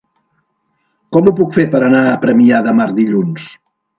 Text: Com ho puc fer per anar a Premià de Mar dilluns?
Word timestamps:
Com 1.17 1.27
ho 1.27 1.33
puc 1.41 1.51
fer 1.59 1.65
per 1.75 1.83
anar 1.89 2.01
a 2.13 2.17
Premià 2.25 2.63
de 2.69 2.75
Mar 2.79 2.91
dilluns? 3.01 3.47